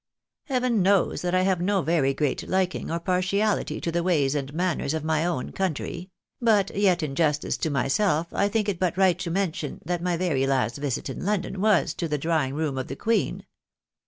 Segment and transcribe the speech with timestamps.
[0.45, 4.51] Heaven knows that I have no very great liking or partiahty to the ways and
[4.51, 6.09] manners of my own country;
[6.41, 10.17] but yet in justice to myself I think it but right to mention that my
[10.17, 13.45] very last visit in London was to the drawing room of the Queen.